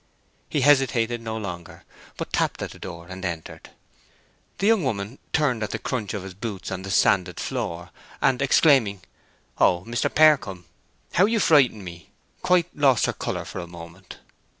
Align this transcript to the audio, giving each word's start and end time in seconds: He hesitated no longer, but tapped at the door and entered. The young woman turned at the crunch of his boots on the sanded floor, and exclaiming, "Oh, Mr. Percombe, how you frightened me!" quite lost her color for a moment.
He 0.49 0.61
hesitated 0.61 1.21
no 1.21 1.37
longer, 1.37 1.83
but 2.17 2.33
tapped 2.33 2.63
at 2.63 2.71
the 2.71 2.79
door 2.79 3.05
and 3.07 3.23
entered. 3.23 3.69
The 4.57 4.65
young 4.65 4.83
woman 4.83 5.19
turned 5.31 5.61
at 5.61 5.69
the 5.69 5.77
crunch 5.77 6.15
of 6.15 6.23
his 6.23 6.33
boots 6.33 6.71
on 6.71 6.81
the 6.81 6.89
sanded 6.89 7.39
floor, 7.39 7.91
and 8.19 8.41
exclaiming, 8.41 9.03
"Oh, 9.59 9.83
Mr. 9.85 10.09
Percombe, 10.09 10.65
how 11.13 11.25
you 11.27 11.39
frightened 11.39 11.85
me!" 11.85 12.09
quite 12.41 12.75
lost 12.75 13.05
her 13.05 13.13
color 13.13 13.45
for 13.45 13.59
a 13.59 13.67
moment. 13.67 14.17